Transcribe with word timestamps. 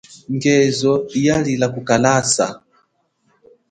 Ngezo 0.35 0.91
hiya 1.11 1.37
lila 1.45 1.67
kukalasa. 1.73 2.45